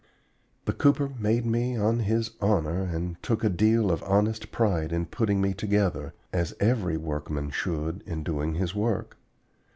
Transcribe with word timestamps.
The 0.65 0.73
cooper 0.73 1.09
made 1.19 1.45
me 1.45 1.75
on 1.77 1.99
his 1.99 2.31
honor 2.41 2.81
and 2.85 3.21
took 3.21 3.43
a 3.43 3.49
deal 3.49 3.91
of 3.91 4.01
honest 4.01 4.51
pride 4.51 4.91
in 4.91 5.05
putting 5.05 5.39
me 5.39 5.53
together, 5.53 6.15
as 6.33 6.55
every 6.59 6.97
workman 6.97 7.51
should 7.51 8.01
in 8.07 8.23
doing 8.23 8.55
his 8.55 8.73
work. 8.73 9.17